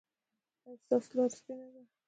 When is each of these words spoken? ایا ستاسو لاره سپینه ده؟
ایا 0.65 0.73
ستاسو 0.83 1.09
لاره 1.17 1.33
سپینه 1.37 1.67
ده؟ 1.73 1.81